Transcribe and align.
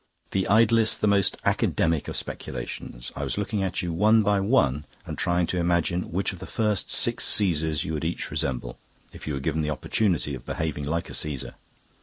"The 0.31 0.47
idlest, 0.47 0.99
the 1.01 1.07
most 1.07 1.37
academic 1.45 2.07
of 2.07 2.17
speculations. 2.17 3.11
I 3.15 3.23
was 3.23 3.37
looking 3.37 3.61
at 3.61 3.83
you 3.83 3.93
one 3.93 4.23
by 4.23 4.39
one 4.39 4.85
and 5.05 5.15
trying 5.15 5.45
to 5.53 5.59
imagine 5.59 6.11
which 6.11 6.33
of 6.33 6.39
the 6.39 6.47
first 6.47 6.89
six 6.89 7.23
Caesars 7.25 7.83
you 7.83 7.93
would 7.93 8.03
each 8.03 8.31
resemble, 8.31 8.79
if 9.13 9.27
you 9.27 9.35
were 9.35 9.39
given 9.39 9.61
the 9.61 9.69
opportunity 9.69 10.33
of 10.33 10.43
behaving 10.43 10.85
like 10.85 11.11
a 11.11 11.13
Caesar. 11.13 11.53